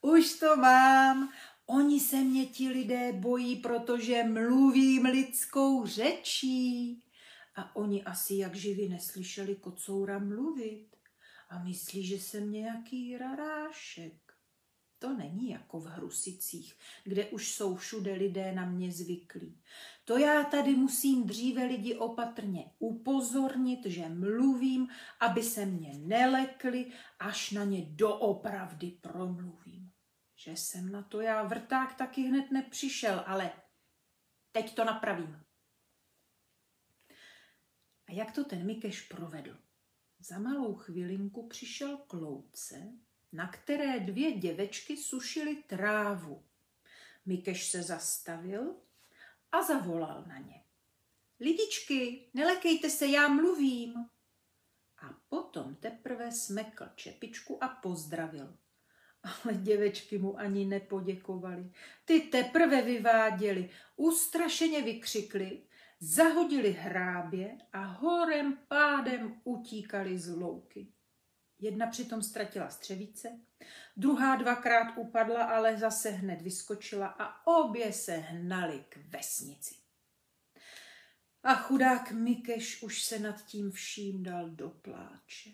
[0.00, 1.32] už to mám,
[1.66, 7.02] Oni se mě ti lidé bojí, protože mluvím lidskou řečí.
[7.56, 10.96] A oni asi jak živi neslyšeli kocoura mluvit
[11.48, 14.26] a myslí, že jsem nějaký rarášek.
[14.98, 19.62] To není jako v Hrusicích, kde už jsou všude lidé na mě zvyklí.
[20.04, 24.88] To já tady musím dříve lidi opatrně upozornit, že mluvím,
[25.20, 29.92] aby se mě nelekli, až na ně doopravdy promluvím.
[30.36, 33.52] Že jsem na to já vrták taky hned nepřišel, ale
[34.52, 35.45] teď to napravím.
[38.08, 39.56] A jak to ten Mikeš provedl?
[40.20, 42.92] Za malou chvilinku přišel k louce,
[43.32, 46.42] na které dvě děvečky sušily trávu.
[47.26, 48.76] Mikeš se zastavil
[49.52, 50.62] a zavolal na ně.
[51.40, 53.94] Lidičky, nelekejte se, já mluvím.
[54.98, 58.56] A potom teprve smekl čepičku a pozdravil.
[59.22, 61.72] Ale děvečky mu ani nepoděkovali.
[62.04, 65.62] Ty teprve vyváděli, ustrašeně vykřikli,
[66.00, 70.92] zahodili hrábě a horem pádem utíkali z louky.
[71.58, 73.28] Jedna přitom ztratila střevíce,
[73.96, 79.74] druhá dvakrát upadla, ale zase hned vyskočila a obě se hnali k vesnici.
[81.42, 85.50] A chudák Mikeš už se nad tím vším dal do pláče.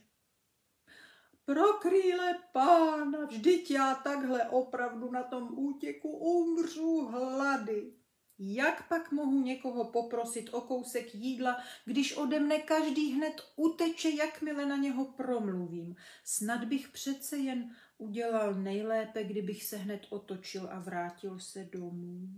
[1.44, 7.92] Pro krýle pána, vždyť já takhle opravdu na tom útěku umřu hlady.
[8.38, 14.66] Jak pak mohu někoho poprosit o kousek jídla, když ode mne každý hned uteče, jakmile
[14.66, 15.96] na něho promluvím?
[16.24, 22.28] Snad bych přece jen udělal nejlépe, kdybych se hned otočil a vrátil se domů.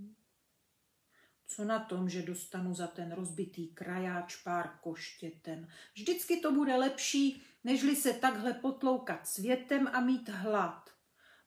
[1.46, 5.68] Co na tom, že dostanu za ten rozbitý krajáč pár koštěten?
[5.94, 10.90] Vždycky to bude lepší, nežli se takhle potloukat světem a mít hlad.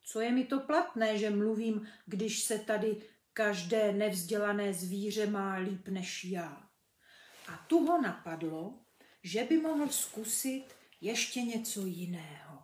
[0.03, 3.01] Co je mi to platné, že mluvím, když se tady
[3.37, 6.69] Každé nevzdělané zvíře má líp než já.
[7.47, 8.79] A tu ho napadlo,
[9.23, 10.65] že by mohl zkusit
[11.01, 12.63] ještě něco jiného.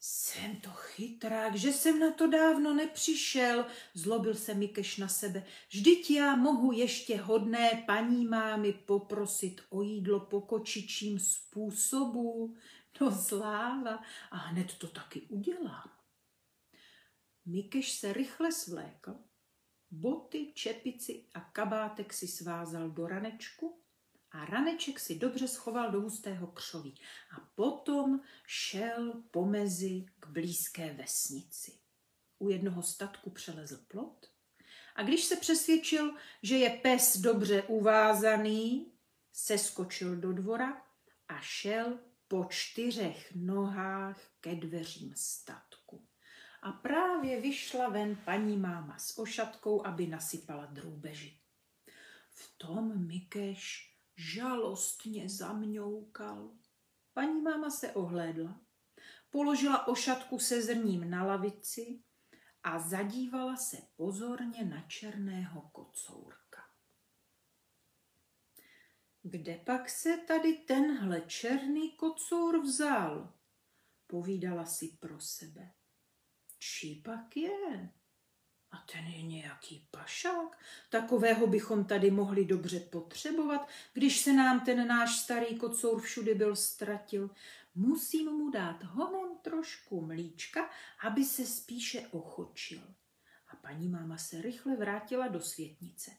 [0.00, 5.44] Jsem to chytrák, že jsem na to dávno nepřišel, zlobil se Mikeš na sebe.
[5.68, 12.54] Vždyť já mohu ještě hodné paní mámy poprosit o jídlo po kočičím způsobu.
[13.00, 15.93] No sláva, a hned to taky udělám.
[17.46, 19.14] Mikeš se rychle svlékl,
[19.90, 23.82] boty, čepici a kabátek si svázal do ranečku
[24.30, 26.94] a raneček si dobře schoval do hustého křoví
[27.36, 31.78] a potom šel pomezi k blízké vesnici.
[32.38, 34.26] U jednoho statku přelezl plot
[34.94, 38.92] a když se přesvědčil, že je pes dobře uvázaný,
[39.32, 40.82] seskočil do dvora
[41.28, 45.73] a šel po čtyřech nohách ke dveřím statku
[46.64, 51.40] a právě vyšla ven paní máma s ošatkou, aby nasypala drůbeži.
[52.30, 56.50] V tom Mikeš žalostně zamňoukal.
[57.12, 58.60] Paní máma se ohlédla,
[59.30, 62.02] položila ošatku se zrním na lavici
[62.62, 66.62] a zadívala se pozorně na černého kocourka.
[69.22, 73.34] Kde pak se tady tenhle černý kocour vzal?
[74.06, 75.72] Povídala si pro sebe.
[76.64, 77.90] Čí pak je?
[78.70, 80.58] A ten je nějaký pašák.
[80.90, 86.56] Takového bychom tady mohli dobře potřebovat, když se nám ten náš starý kocour všude byl
[86.56, 87.30] ztratil.
[87.74, 90.70] Musím mu dát honem trošku mlíčka,
[91.06, 92.94] aby se spíše ochočil.
[93.48, 96.10] A paní máma se rychle vrátila do světnice.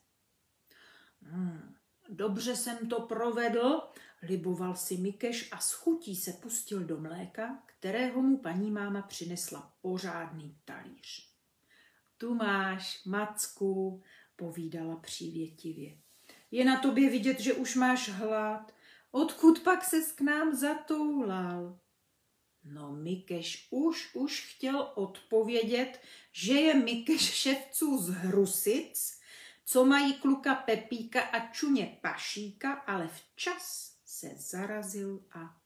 [1.21, 1.75] Hmm,
[2.09, 3.81] dobře jsem to provedl,
[4.27, 9.73] liboval si Mikeš a s chutí se pustil do mléka, kterého mu paní máma přinesla
[9.81, 11.29] pořádný talíř.
[12.17, 14.03] Tu máš, Macku,
[14.35, 15.97] povídala přívětivě.
[16.51, 18.71] Je na tobě vidět, že už máš hlad.
[19.11, 21.79] Odkud pak ses k nám zatoulal?
[22.63, 26.01] No Mikeš už, už chtěl odpovědět,
[26.31, 29.19] že je Mikeš ševců z Hrusic,
[29.65, 35.61] co mají kluka Pepíka a čuně Pašíka, ale včas se zarazil a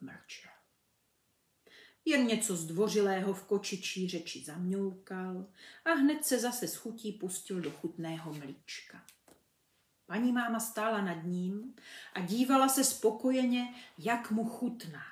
[0.00, 0.50] mlčel.
[2.04, 5.46] Jen něco zdvořilého v kočičí řeči zamňoukal
[5.84, 9.06] a hned se zase s chutí pustil do chutného mlíčka.
[10.06, 11.74] Paní máma stála nad ním
[12.12, 15.04] a dívala se spokojeně, jak mu chutná.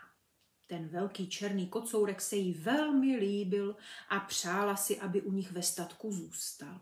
[0.66, 3.76] Ten velký černý kocourek se jí velmi líbil
[4.08, 6.80] a přála si, aby u nich ve statku zůstal.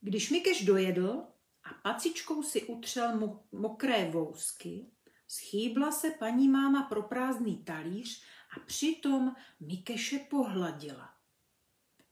[0.00, 1.26] Když Mikeš dojedl
[1.70, 4.90] a pacičkou si utřel mokré vousky,
[5.28, 8.22] schýbla se paní máma pro prázdný talíř
[8.56, 11.14] a přitom Mikeše pohladila.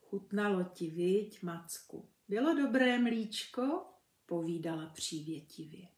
[0.01, 2.09] Chutnalo ti, viď, Macku?
[2.29, 3.87] Bylo dobré mlíčko?
[4.27, 5.89] Povídala přívětivě.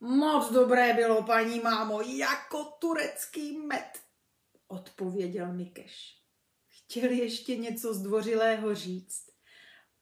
[0.00, 4.02] Moc dobré bylo, paní mámo, jako turecký med,
[4.68, 6.22] odpověděl Mikeš.
[6.68, 9.26] Chtěl ještě něco zdvořilého říct,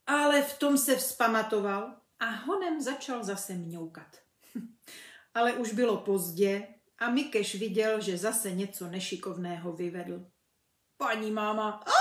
[0.05, 4.17] ale v tom se vzpamatoval a honem začal zase mňoukat.
[5.33, 6.67] ale už bylo pozdě
[6.97, 10.31] a Mikeš viděl, že zase něco nešikovného vyvedl.
[10.97, 11.91] Paní máma a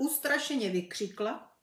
[0.00, 1.56] ustrašeně vykřikla,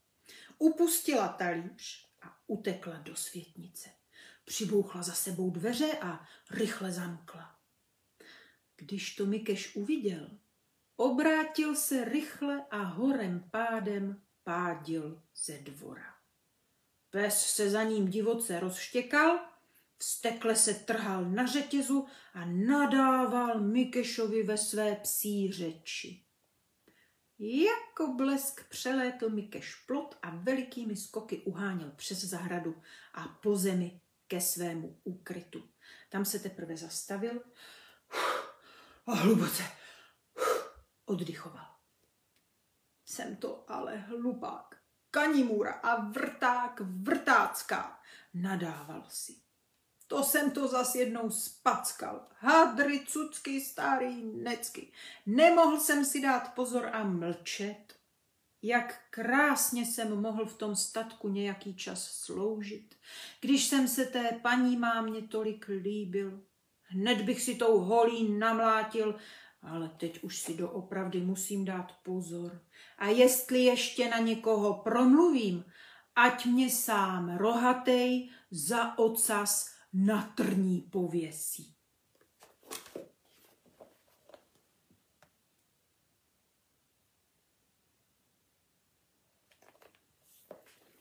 [0.58, 3.90] upustila talíř a utekla do světnice.
[4.46, 7.56] Přibouchla za sebou dveře a rychle zamkla.
[8.78, 10.30] Když to Mikeš uviděl,
[10.96, 16.13] obrátil se rychle a horem pádem pádil ze dvora.
[17.14, 19.40] Pes se za ním divoce rozštěkal,
[19.98, 26.26] vstekle se trhal na řetězu a nadával Mikešovi ve své psí řeči.
[27.40, 32.82] Jako blesk přelétl Mikeš plot a velikými skoky uháněl přes zahradu
[33.14, 35.70] a po zemi ke svému úkrytu.
[36.10, 37.42] Tam se teprve zastavil
[39.06, 39.64] a hluboce
[41.06, 41.76] oddychoval.
[43.06, 44.83] Jsem to ale hlupák,
[45.14, 48.00] kanimůra a vrták vrtácká,
[48.34, 49.36] nadával si.
[50.08, 52.28] To jsem to zas jednou spackal.
[52.38, 54.92] Hadry, cucky, starý necky.
[55.26, 57.96] Nemohl jsem si dát pozor a mlčet.
[58.62, 62.96] Jak krásně jsem mohl v tom statku nějaký čas sloužit,
[63.42, 66.44] když jsem se té paní mámě tolik líbil.
[66.84, 69.16] Hned bych si tou holí namlátil,
[69.64, 72.62] ale teď už si doopravdy musím dát pozor.
[72.98, 75.66] A jestli ještě na někoho promluvím,
[76.16, 81.76] ať mě sám rohatej za ocas na trní pověsí.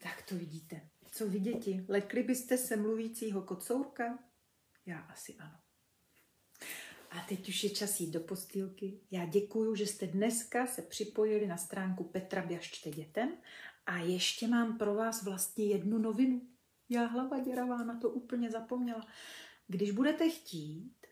[0.03, 0.89] Tak to vidíte.
[1.11, 1.87] Co vy děti?
[1.89, 4.19] Lekli byste se mluvícího kocourka?
[4.87, 5.62] Já asi ano.
[7.13, 9.01] A teď už je čas jít do postýlky.
[9.11, 13.37] Já děkuju, že jste dneska se připojili na stránku Petra Běžte dětem
[13.87, 16.49] a ještě mám pro vás vlastně jednu novinu.
[16.89, 19.07] Já hlava děravá na to úplně zapomněla.
[19.67, 21.07] Když budete chtít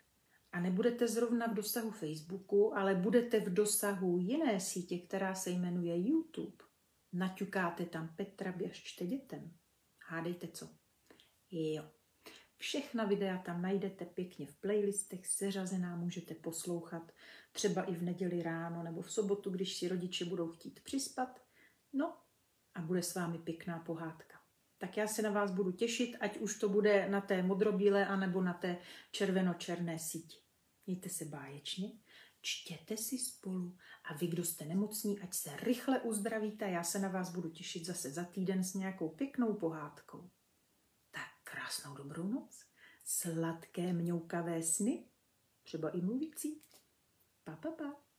[0.52, 6.08] a nebudete zrovna v dosahu Facebooku, ale budete v dosahu jiné sítě, která se jmenuje
[6.08, 6.64] YouTube,
[7.12, 9.52] naťukáte tam Petra Běžte dětem.
[10.08, 10.68] Hádejte co?
[11.50, 11.99] Jo.
[12.60, 17.12] Všechna videa tam najdete pěkně v playlistech, seřazená můžete poslouchat
[17.52, 21.42] třeba i v neděli ráno nebo v sobotu, když si rodiče budou chtít přispat.
[21.92, 22.16] No
[22.74, 24.40] a bude s vámi pěkná pohádka
[24.80, 28.42] tak já se na vás budu těšit, ať už to bude na té modrobílé anebo
[28.42, 28.78] na té
[29.12, 30.36] červeno-černé síti.
[30.86, 31.92] Mějte se báječně,
[32.40, 36.70] čtěte si spolu a vy, kdo jste nemocní, ať se rychle uzdravíte.
[36.70, 40.30] Já se na vás budu těšit zase za týden s nějakou pěknou pohádkou.
[41.50, 42.64] Krásnou dobrou noc,
[43.04, 45.08] sladké mňoukavé sny,
[45.62, 46.62] třeba i mluvící.
[47.44, 48.09] Pa, pa, pa.